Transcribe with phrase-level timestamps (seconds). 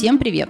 [0.00, 0.48] Всем привет!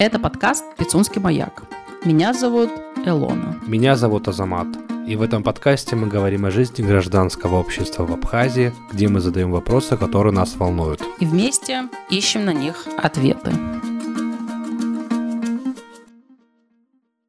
[0.00, 1.62] Это подкаст «Пицунский маяк».
[2.04, 2.70] Меня зовут
[3.06, 3.56] Элона.
[3.64, 4.66] Меня зовут Азамат.
[5.06, 9.52] И в этом подкасте мы говорим о жизни гражданского общества в Абхазии, где мы задаем
[9.52, 11.00] вопросы, которые нас волнуют.
[11.20, 13.52] И вместе ищем на них ответы.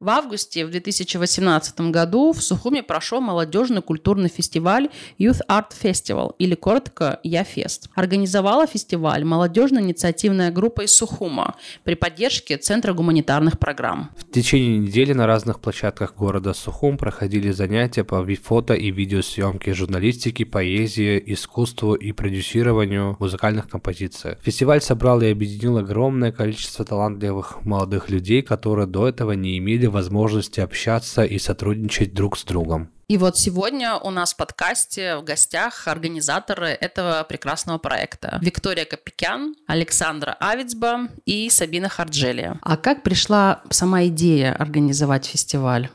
[0.02, 6.56] В августе в 2018 году в Сухуме прошел молодежный культурный фестиваль Youth Art Festival, или
[6.56, 7.88] коротко «Я-фест».
[7.94, 11.54] Организовала фестиваль молодежная инициативная группа из Сухума
[11.84, 14.10] при поддержке Центра гуманитарных программ.
[14.16, 20.44] В течение недели на разных площадках города Сухум проходили занятия по фото и видеосъемке, журналистике,
[20.44, 24.34] поэзии, искусству и продюсированию музыкальных композиций.
[24.42, 30.60] Фестиваль собрал и объединил огромное количество талантливых молодых людей, которые до этого не имели возможности
[30.60, 32.90] общаться и сотрудничать друг с другом.
[33.08, 38.38] И вот сегодня у нас в подкасте в гостях организаторы этого прекрасного проекта.
[38.40, 42.58] Виктория Капикян, Александра Авицба и Сабина Харджелия.
[42.62, 45.90] А как пришла сама идея организовать фестиваль?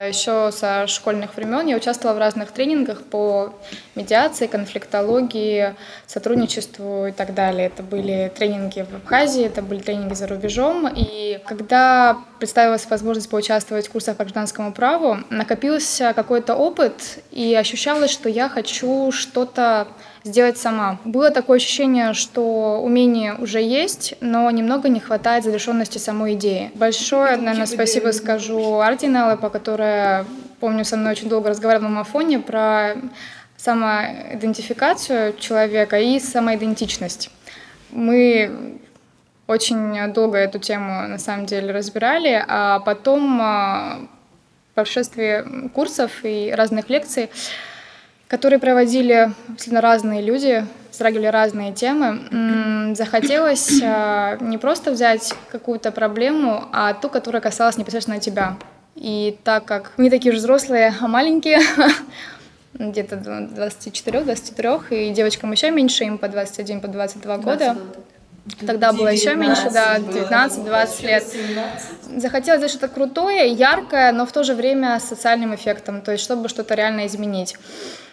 [0.00, 3.52] Еще со школьных времен я участвовала в разных тренингах по
[3.96, 5.74] медиации, конфликтологии,
[6.06, 7.66] сотрудничеству и так далее.
[7.66, 10.86] Это были тренинги в Абхазии, это были тренинги за рубежом.
[10.86, 18.12] И когда представилась возможность поучаствовать в курсах по гражданскому праву, накопился какой-то опыт, и ощущалось,
[18.12, 19.88] что я хочу что-то
[20.28, 20.98] сделать сама.
[21.04, 26.70] Было такое ощущение, что умение уже есть, но немного не хватает завершенности самой идеи.
[26.74, 30.24] Большое, наверное, спасибо скажу Артинале, по которой,
[30.60, 32.94] помню, со мной очень долго разговаривала на фоне про
[33.56, 37.30] самоидентификацию человека и самоидентичность.
[37.90, 38.78] Мы
[39.46, 43.98] очень долго эту тему на самом деле разбирали, а потом а,
[44.74, 47.30] по прошествии курсов и разных лекций
[48.28, 52.94] которые проводили абсолютно разные люди, затрагивали разные темы.
[52.94, 58.56] Захотелось а, не просто взять какую-то проблему, а ту, которая касалась непосредственно тебя.
[58.94, 61.60] И так как не такие же взрослые, а маленькие,
[62.74, 67.76] где-то 24-23, и девочкам еще меньше, им по 21, по 22 года.
[68.66, 71.24] Тогда было еще меньше, да, 19-20 лет.
[72.16, 76.24] Захотелось сделать что-то крутое, яркое, но в то же время с социальным эффектом, то есть
[76.24, 77.56] чтобы что-то реально изменить.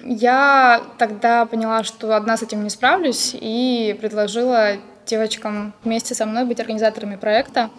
[0.02, 4.74] Я тогда поняла, что одна с этим не справлюсь, и предложила
[5.06, 7.70] девочкам вместе со мной быть организаторами проекта.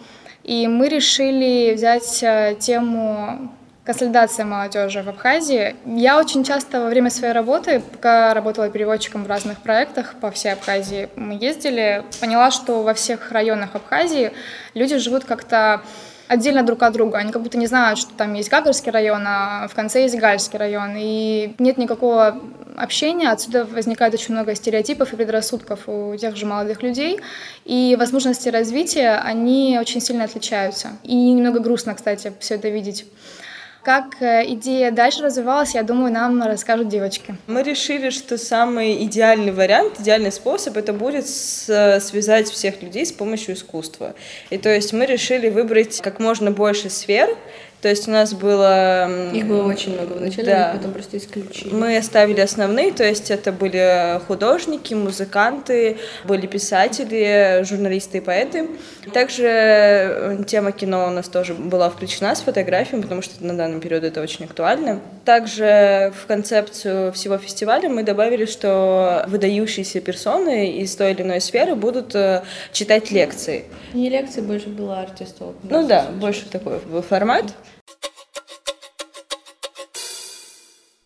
[0.43, 3.51] И мы решили взять э, тему
[3.87, 5.77] консолидация молодежи в Абхазии.
[5.85, 10.51] Я очень часто во время своей работы, пока работала переводчиком в разных проектах по всей
[10.51, 14.33] Абхазии, мы ездили, поняла, что во всех районах Абхазии
[14.73, 15.81] люди живут как-то
[16.27, 17.17] отдельно друг от друга.
[17.17, 20.59] Они как будто не знают, что там есть Гагарский район, а в конце есть Гальский
[20.59, 20.95] район.
[20.97, 22.41] И нет никакого
[22.75, 27.21] общения, отсюда возникает очень много стереотипов и предрассудков у тех же молодых людей,
[27.63, 30.89] и возможности развития, они очень сильно отличаются.
[31.03, 33.05] И немного грустно, кстати, все это видеть.
[33.87, 37.37] Как э, идея дальше развивалась, я думаю, нам расскажут девочки.
[37.47, 43.13] Мы решили, что самый идеальный вариант, идеальный способ это будет с, связать всех людей с
[43.13, 44.13] помощью искусства.
[44.49, 47.29] И то есть мы решили выбрать как можно больше сфер,
[47.81, 49.31] то есть у нас было...
[49.31, 50.71] Их было очень много вначале, да.
[50.75, 51.71] потом просто исключили.
[51.71, 58.67] Мы оставили основные, то есть это были художники, музыканты, были писатели, журналисты и поэты.
[59.13, 63.79] Также э, тема кино у нас тоже была включена с фотографиями, потому что на данный
[63.79, 64.99] период это очень актуально.
[65.23, 71.75] Также в концепцию всего фестиваля мы добавили, что выдающиеся персоны из той или иной сферы
[71.75, 73.65] будут э, читать лекции.
[73.93, 75.53] Не лекции, больше было артистов.
[75.61, 77.45] Ну да, больше такой формат.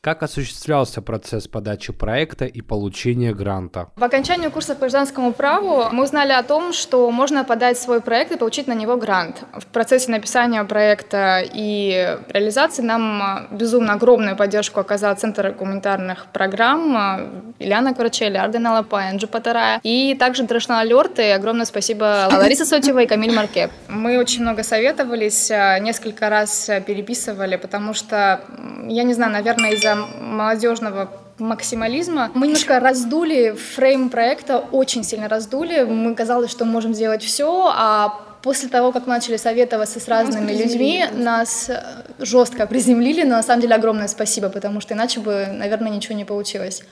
[0.04, 3.90] Как осуществлялся процесс подачи проекта и получения гранта?
[3.96, 8.32] В окончании курса по гражданскому праву мы узнали о том, что можно подать свой проект
[8.32, 9.44] и получить на него грант.
[9.54, 17.94] В процессе написания проекта и реализации нам безумно огромную поддержку оказал Центр гуманитарных программ Ильяна
[17.94, 21.24] Курачели, Ардена Лапа, Энджи Патарая и также International Alert.
[21.24, 23.70] И огромное спасибо Ларисе Сотьевой и Камиль Марке.
[23.88, 28.42] Мы очень много советовались, несколько раз переписывали, потому что,
[28.88, 31.10] я не знаю, наверное, из-за молодежного
[31.40, 32.32] максимализма.
[32.34, 35.84] Мы немножко раздули фрейм проекта, очень сильно раздули.
[35.84, 40.08] Мы казалось, что мы можем сделать все, а после того, как мы начали советоваться с
[40.08, 41.84] разными людьми, нас э,
[42.20, 46.26] жестко приземлили, но на самом деле огромное спасибо, потому что иначе бы, наверное, ничего не
[46.26, 46.84] получилось.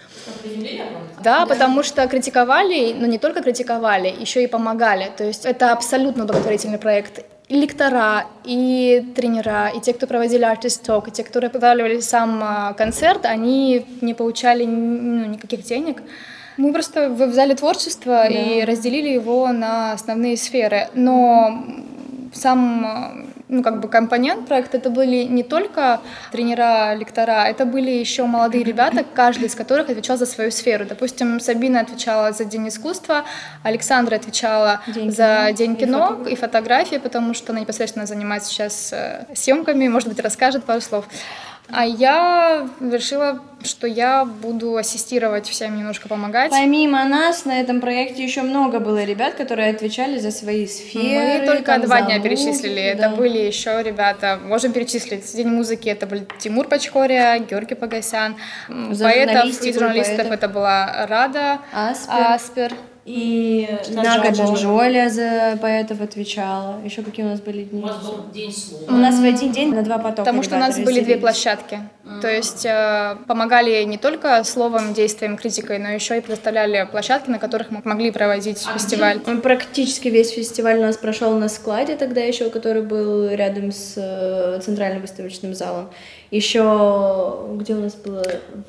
[1.24, 5.12] Да, потому что критиковали, но не только критиковали, еще и помогали.
[5.18, 11.08] То есть это абсолютно благотворительный проект и лектора, и тренера, и те, кто проводили Talk,
[11.08, 16.04] и те, кто подготавливали сам а, концерт, они не получали ну, никаких денег.
[16.58, 18.28] Мы просто взяли творчество да.
[18.28, 20.90] и разделили его на основные сферы.
[20.94, 21.64] Но
[22.34, 26.02] сам ну, как бы компонент проекта это были не только
[26.32, 30.86] тренера, лектора, это были еще молодые ребята, каждый из которых отвечал за свою сферу.
[30.86, 33.26] Допустим, Сабина отвечала за День искусства,
[33.64, 38.50] Александра отвечала день за кино, День кино и, и фотографии, потому что она непосредственно занимается
[38.50, 41.06] сейчас э, съемками, может быть, расскажет пару слов.
[41.72, 46.52] А я решила, что я буду ассистировать всем, немножко помогать.
[46.52, 51.40] Помимо нас на этом проекте еще много было ребят, которые отвечали за свои сферы.
[51.42, 52.96] Мы только два дня музыку, перечислили.
[52.98, 53.08] Да.
[53.08, 55.32] Это были еще ребята, можем перечислить.
[55.36, 58.36] День музыки это был Тимур Пачкория, Георгий Погосян.
[58.92, 60.32] За поэтов и журналистов поэтов.
[60.34, 62.16] это была Рада Аспер.
[62.34, 62.74] Аспер.
[63.10, 66.80] И Нага Джанжоля за поэтов отвечала.
[66.86, 67.82] Еще какие у нас были дни?
[67.82, 68.84] У нас был день слова.
[68.88, 70.22] У нас в один день на два потока.
[70.22, 71.80] Потому что у нас были две площадки.
[72.06, 72.22] Mm.
[72.22, 77.40] То есть э, помогали не только словом, действием, критикой, но еще и предоставляли площадки, на
[77.40, 79.18] которых мы могли проводить а фестиваль.
[79.18, 79.36] Где?
[79.38, 84.60] Практически весь фестиваль у нас прошел на складе тогда еще, который был рядом с э,
[84.64, 85.90] центральным выставочным залом.
[86.30, 86.60] Еще
[87.56, 88.24] где у нас было?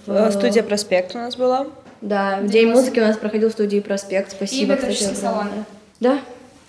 [0.07, 0.13] В...
[0.13, 1.67] Э, студия Проспект у нас была.
[2.01, 4.33] Да, в День музыки у нас проходил в студии Проспект.
[4.33, 5.15] Спасибо, и кстати.
[5.15, 5.65] салоны.
[6.01, 6.19] Да.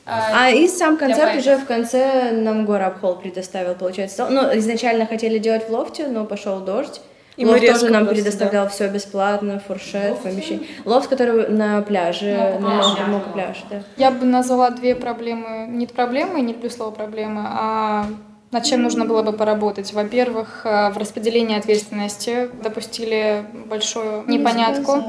[0.05, 4.27] А, а и сам концерт уже в конце нам Гора Холл предоставил, получается.
[4.29, 7.01] Ну, изначально хотели делать в лофте, но пошел дождь.
[7.37, 8.69] И Лофт тоже нам предоставлял да.
[8.69, 10.67] все бесплатно, фуршет, Лофт, помещение.
[10.83, 13.83] Лофт, который на пляже, на много пляже, да.
[13.95, 18.05] Я бы назвала две проблемы, не проблемы, не люблю слово проблемы, а
[18.51, 19.93] над чем нужно было бы поработать?
[19.93, 25.03] Во-первых, э, в распределении ответственности допустили большую непонятку.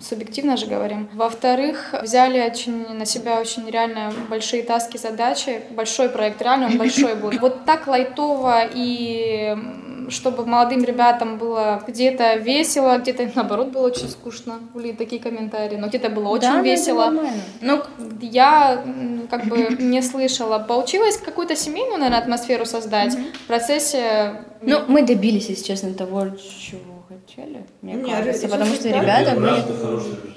[0.00, 1.08] Субъективно же говорим.
[1.14, 5.62] Во-вторых, взяли очень на себя очень реально большие таски, задачи.
[5.70, 7.40] Большой проект, реально он большой будет.
[7.40, 9.56] Вот так лайтово и
[10.10, 14.60] чтобы молодым ребятам было где-то весело, где-то наоборот было очень скучно.
[14.72, 17.12] Были такие комментарии, но где-то было очень да, весело.
[17.60, 17.82] Но
[18.20, 18.82] я
[19.30, 20.58] как бы не слышала.
[20.58, 24.44] Получилось какую-то семейную, наверное, атмосферу создать в процессе.
[24.62, 30.33] Ну, мы добились, если честно, того, чего хотели, мне не, кажется, потому что ребята были...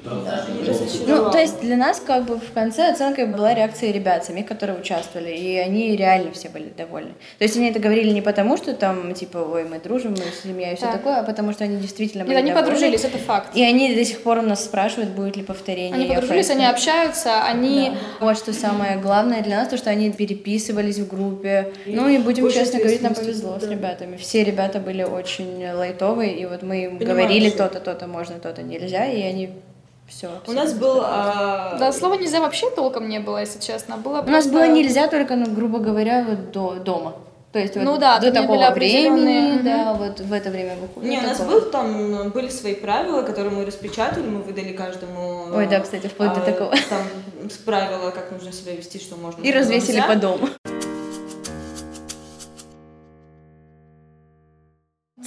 [1.07, 4.79] Ну, то есть для нас как бы в конце оценкой была реакция ребят самих, которые
[4.79, 7.11] участвовали, и они реально все были довольны.
[7.37, 10.71] То есть они это говорили не потому, что там, типа, ой, мы дружим, мы семья
[10.71, 10.93] и все да.
[10.93, 12.71] такое, а потому что они действительно были Нет, они довольны.
[12.71, 13.55] подружились, это факт.
[13.55, 15.93] И они до сих пор у нас спрашивают, будет ли повторение.
[15.93, 17.91] Они подружились, они общаются, они...
[18.19, 18.27] Да.
[18.27, 21.73] Вот что самое главное для нас, то, что они переписывались в группе.
[21.85, 23.65] И ну и будем честно говорить, нам повезло да.
[23.65, 24.17] с ребятами.
[24.17, 28.63] Все ребята были очень лайтовые, и вот мы им Понимаю, говорили то-то, то-то можно, то-то
[28.63, 29.49] нельзя, и они
[30.07, 30.29] все.
[30.47, 31.01] У нас был...
[31.03, 31.77] А...
[31.79, 33.97] Да, слова нельзя вообще толком не было, если честно.
[33.97, 34.31] Было У просто...
[34.31, 37.15] нас было нельзя только, ну, грубо говоря, вот до дома.
[37.51, 41.09] То есть ну, вот да, до такого времени, да, вот в это время выходит.
[41.09, 45.45] Не, у нас был там, были свои правила, которые мы распечатали, мы выдали каждому...
[45.55, 46.71] Ой, да, кстати, вплоть а, до такого.
[46.89, 47.01] Там
[47.65, 49.41] правила, как нужно себя вести, что можно.
[49.41, 50.07] И развесили нельзя.
[50.07, 50.49] по дому.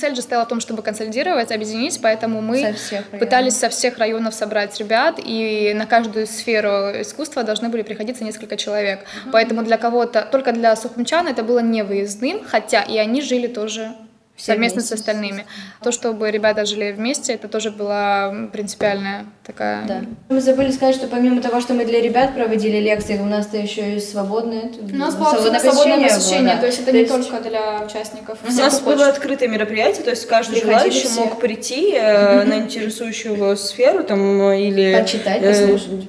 [0.01, 4.35] Цель же стояла в том, чтобы консолидировать, объединить, поэтому мы со пытались со всех районов
[4.35, 6.69] собрать ребят, и на каждую сферу
[7.01, 9.01] искусства должны были приходиться несколько человек.
[9.01, 9.31] Mm-hmm.
[9.33, 13.93] Поэтому для кого-то, только для сухумчан это было не выездным, хотя и они жили тоже
[14.41, 14.97] все совместно вместе.
[14.97, 15.47] с остальными.
[15.83, 19.87] То, чтобы ребята жили вместе, это тоже была принципиальная такая...
[19.87, 20.01] Да.
[20.31, 23.97] Мы забыли сказать, что помимо того, что мы для ребят проводили лекции, у нас-то еще
[23.97, 24.71] и свободное...
[24.81, 26.61] У нас было свободное, свободное посещение, было, да.
[26.61, 27.13] то есть это то не есть...
[27.13, 28.39] только для участников.
[28.49, 31.21] У нас было открытое мероприятие, то есть каждый желающий все.
[31.21, 34.99] мог прийти э, на интересующую его сферу там или...
[34.99, 36.09] Почитать, э, послушать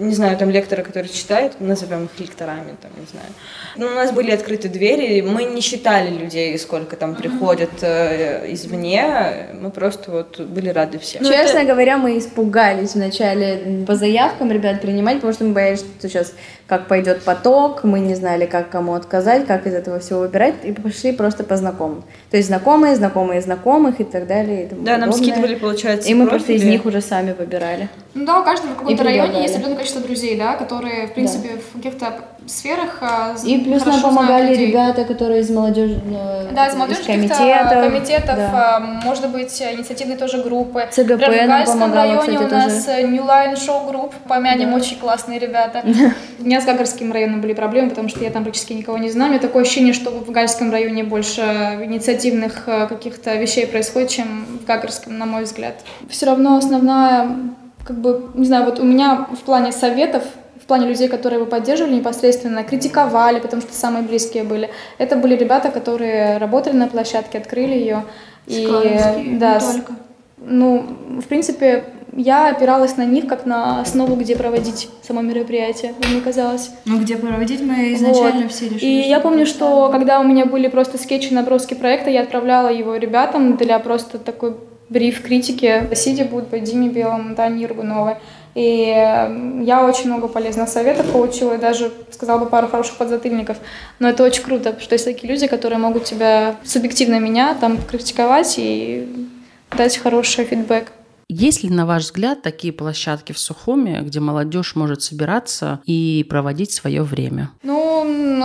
[0.00, 3.26] не знаю, там лекторы, которые читают, назовем их лекторами, там, не знаю.
[3.76, 8.52] Но ну, у нас были открыты двери, мы не считали людей, сколько там приходят э,
[8.52, 11.22] извне, мы просто вот были рады всем.
[11.22, 11.68] Ну, Честно это...
[11.68, 16.32] говоря, мы испугались вначале по заявкам ребят принимать, потому что мы боялись, что сейчас
[16.70, 20.70] как пойдет поток, мы не знали, как кому отказать, как из этого всего выбирать, и
[20.70, 22.04] пошли просто по знакомым.
[22.30, 24.66] То есть знакомые, знакомые знакомых и так далее.
[24.66, 25.06] И тому да, подобное.
[25.06, 26.46] нам скидывали, получается, И мы профили.
[26.46, 27.88] просто из них уже сами выбирали.
[28.14, 31.48] Ну да, у каждого в каком-то районе есть определенное количество друзей, да, которые, в принципе,
[31.56, 31.60] да.
[31.60, 32.14] в каких-то
[32.50, 36.00] сферах а, И плюс нам помогали ребята, которые из молодежи,
[36.52, 38.76] да, из молодежи комитетов, комитетов да.
[38.76, 40.86] А, может быть, инициативные тоже группы.
[40.90, 43.08] ЦГП Прям нам в помогала, районе кстати, у нас тоже.
[43.08, 44.76] New Line Show Group, помянем, да.
[44.76, 45.82] очень классные ребята.
[46.38, 49.30] У меня с Гагарским районом были проблемы, потому что я там практически никого не знаю.
[49.30, 51.42] У меня такое ощущение, что в Гальском районе больше
[51.82, 55.74] инициативных каких-то вещей происходит, чем в Гагарском, на мой взгляд.
[56.08, 57.28] Все равно основная
[57.84, 60.22] как бы, не знаю, вот у меня в плане советов
[60.70, 64.70] плане людей, которые его поддерживали непосредственно, критиковали, потому что самые близкие были.
[64.98, 68.04] Это были ребята, которые работали на площадке, открыли ее.
[68.46, 68.68] И,
[69.40, 69.60] да,
[70.38, 70.86] ну,
[71.20, 76.70] в принципе, я опиралась на них как на основу, где проводить само мероприятие, мне казалось.
[76.84, 78.52] Ну, где проводить мы изначально вот.
[78.52, 78.84] все решили.
[78.84, 82.94] И я помню, что когда у меня были просто скетчи, наброски проекта, я отправляла его
[82.94, 84.54] ребятам для просто такой
[84.90, 85.88] бриф критики.
[85.94, 88.16] Сидя будут по Диме Белому, Тане Иргуновой.
[88.54, 88.88] И
[89.64, 93.56] я очень много полезных советов получила и даже сказала бы пару хороших подзатыльников.
[94.00, 98.56] Но это очень круто, что есть такие люди, которые могут тебя субъективно меня там критиковать
[98.58, 99.08] и
[99.76, 100.92] дать хороший фидбэк.
[101.32, 106.72] Есть ли, на ваш взгляд, такие площадки в Сухуме, где молодежь может собираться и проводить
[106.72, 107.50] свое время?
[107.62, 107.79] Ну,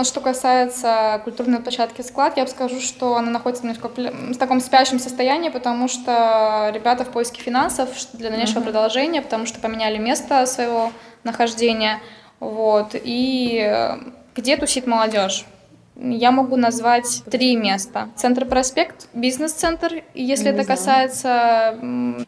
[0.04, 4.98] что касается культурной площадки «Склад», я бы скажу, что она находится немножко в таком спящем
[4.98, 8.64] состоянии, потому что ребята в поиске финансов для дальнейшего uh-huh.
[8.64, 10.92] продолжения, потому что поменяли место своего
[11.24, 12.00] нахождения.
[12.40, 12.90] Вот.
[12.94, 13.98] И э,
[14.34, 15.44] где тусит молодежь?
[15.98, 18.10] Я могу назвать три места.
[18.16, 21.78] Центр Проспект, бизнес-центр, если это касается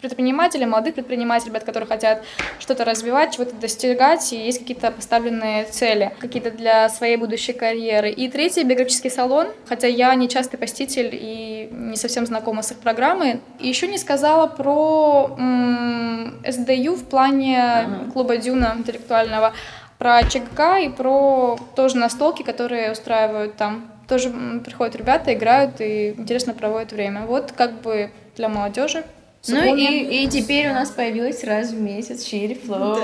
[0.00, 2.25] предпринимателей, молодых предпринимателей, ребят, которые хотят
[2.58, 8.10] что-то развивать, чего-то достигать, и есть какие-то поставленные цели, какие-то для своей будущей карьеры.
[8.10, 12.78] И третий биографический салон, хотя я не частый посетитель и не совсем знакома с их
[12.78, 13.40] программой.
[13.60, 18.10] И еще не сказала про м- SDU в плане ага.
[18.12, 19.52] клуба Дюна интеллектуального
[19.99, 23.93] про ЧГК и про тоже настолки, которые устраивают там.
[24.09, 24.31] Тоже
[24.64, 27.26] приходят ребята, играют и интересно проводят время.
[27.26, 29.05] Вот как бы для молодежи.
[29.49, 32.99] Ну и, и теперь у нас появилась раз в месяц Черри Флоу.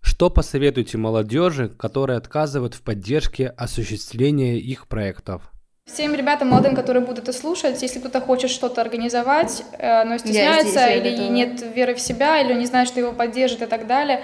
[0.00, 5.52] Что посоветуете молодежи, которая отказывает в поддержке осуществления их проектов?
[5.86, 10.70] Всем ребятам молодым, которые будут это слушать, если кто-то хочет что-то организовать, э, но стесняется
[10.70, 11.32] здесь, или готова.
[11.32, 14.22] нет веры в себя, или не знает, что его поддержит и так далее,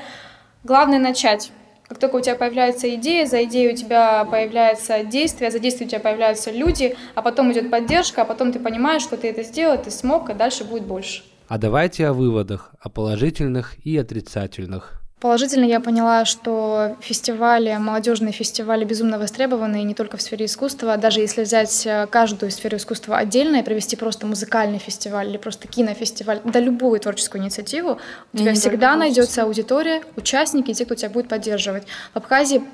[0.65, 1.53] главное начать.
[1.89, 5.91] Как только у тебя появляется идея, за идеей у тебя появляется действие, за действием у
[5.91, 9.81] тебя появляются люди, а потом идет поддержка, а потом ты понимаешь, что ты это сделал,
[9.81, 11.23] ты смог, и дальше будет больше.
[11.47, 15.02] А давайте о выводах, о положительных и отрицательных.
[15.23, 20.97] Положительно я поняла, что фестивали, молодежные фестивали безумно востребованы не только в сфере искусства.
[20.97, 25.69] Даже если взять э, каждую сферу искусства отдельно и провести просто музыкальный фестиваль или просто
[25.69, 28.01] кинофестиваль, да любую творческую инициативу,
[28.33, 31.85] у тебя всегда найдется аудитория, участники те, кто тебя будет поддерживать.
[32.15, 32.65] В Абхазии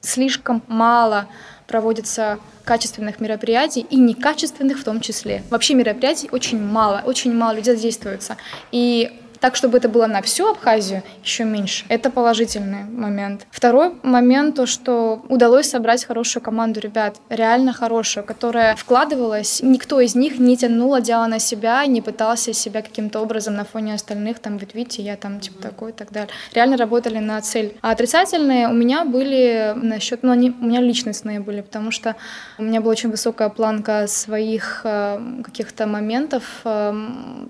[0.00, 1.28] слишком мало
[1.68, 5.44] проводится качественных мероприятий и некачественных в том числе.
[5.50, 8.38] Вообще мероприятий очень мало, очень мало людей задействуются.
[8.72, 11.84] И так, чтобы это было на всю Абхазию, еще меньше.
[11.88, 13.44] Это положительный момент.
[13.50, 20.14] Второй момент, то, что удалось собрать хорошую команду ребят, реально хорошую, которая вкладывалась, никто из
[20.14, 24.58] них не тянул одеяло на себя, не пытался себя каким-то образом на фоне остальных, там,
[24.58, 26.30] вот видите, я там типа такой и так далее.
[26.54, 27.76] Реально работали на цель.
[27.82, 32.14] А отрицательные у меня были насчет, ну, они у меня личностные были, потому что
[32.58, 36.94] у меня была очень высокая планка своих э, каких-то моментов, э,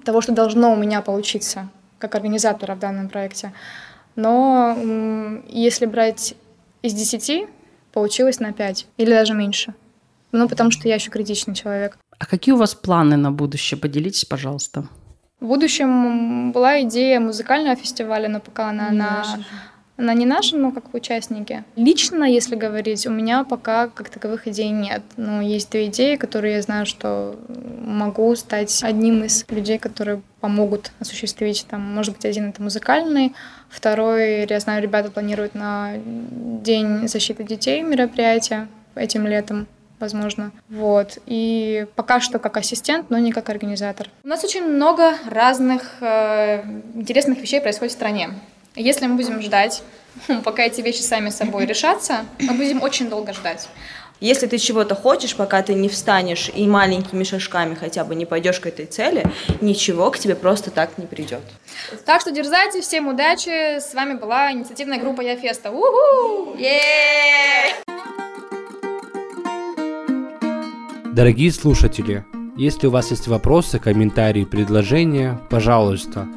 [0.07, 1.69] того, что должно у меня получиться
[2.03, 3.53] как организатора в данном проекте.
[4.17, 4.77] Но
[5.49, 6.35] если брать
[6.83, 7.49] из 10,
[7.93, 9.75] получилось на 5 или даже меньше.
[10.33, 11.97] Ну, потому что я еще критичный человек.
[12.19, 13.79] А какие у вас планы на будущее?
[13.79, 14.85] Поделитесь, пожалуйста.
[15.41, 19.25] В будущем была идея музыкального фестиваля, но пока она на
[19.97, 21.65] она не наша, но как участники.
[21.77, 25.03] Лично, если говорить, у меня пока как таковых идей нет.
[25.17, 27.37] Но есть две идеи, которые я знаю, что
[27.85, 31.67] могу стать одним из людей, которые помогут осуществить.
[31.69, 33.35] Там, может быть, один это музыкальный,
[33.69, 39.67] второй, я знаю, ребята планируют на День защиты детей мероприятие этим летом
[39.99, 40.51] возможно.
[40.69, 41.19] Вот.
[41.27, 44.09] И пока что как ассистент, но не как организатор.
[44.25, 46.63] У нас очень много разных э,
[46.95, 48.31] интересных вещей происходит в стране.
[48.75, 49.83] Если мы будем ждать,
[50.45, 53.69] пока эти вещи сами собой решатся, мы будем очень долго ждать.
[54.19, 58.61] Если ты чего-то хочешь, пока ты не встанешь и маленькими шажками хотя бы не пойдешь
[58.61, 59.25] к этой цели,
[59.61, 61.41] ничего к тебе просто так не придет.
[62.07, 63.81] Так что дерзайте, всем удачи.
[63.81, 65.71] С вами была инициативная группа Я Феста.
[65.71, 66.57] Уху!
[71.13, 72.25] Дорогие слушатели,
[72.57, 76.29] если у вас есть вопросы, комментарии, предложения, пожалуйста,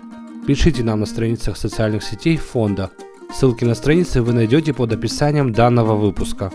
[0.48, 2.92] Пишите нам на страницах социальных сетей фонда.
[3.34, 6.52] Ссылки на страницы вы найдете под описанием данного выпуска.